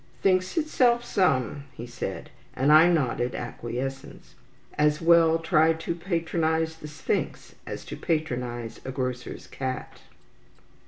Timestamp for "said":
1.85-2.31